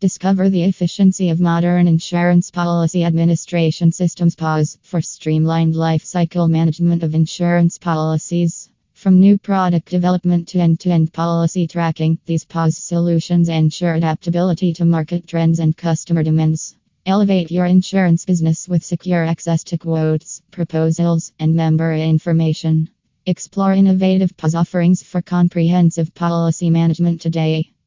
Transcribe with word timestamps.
Discover 0.00 0.48
the 0.48 0.62
efficiency 0.62 1.28
of 1.28 1.40
modern 1.40 1.86
insurance 1.86 2.50
policy 2.50 3.04
administration 3.04 3.92
systems. 3.92 4.34
PAS 4.34 4.78
for 4.80 5.02
streamlined 5.02 5.76
life 5.76 6.06
cycle 6.06 6.48
management 6.48 7.02
of 7.02 7.14
insurance 7.14 7.76
policies. 7.76 8.70
From 8.94 9.20
new 9.20 9.36
product 9.36 9.90
development 9.90 10.48
to 10.48 10.58
end 10.58 10.80
to 10.80 10.90
end 10.90 11.12
policy 11.12 11.66
tracking, 11.66 12.18
these 12.24 12.46
PAS 12.46 12.78
solutions 12.78 13.50
ensure 13.50 13.92
adaptability 13.92 14.72
to 14.72 14.86
market 14.86 15.26
trends 15.26 15.58
and 15.58 15.76
customer 15.76 16.22
demands. 16.22 16.76
Elevate 17.04 17.50
your 17.50 17.66
insurance 17.66 18.24
business 18.24 18.66
with 18.66 18.82
secure 18.82 19.22
access 19.22 19.64
to 19.64 19.76
quotes, 19.76 20.40
proposals, 20.50 21.34
and 21.38 21.54
member 21.54 21.92
information. 21.92 22.88
Explore 23.26 23.74
innovative 23.74 24.34
PAS 24.38 24.54
offerings 24.54 25.02
for 25.02 25.20
comprehensive 25.20 26.14
policy 26.14 26.70
management 26.70 27.20
today. 27.20 27.70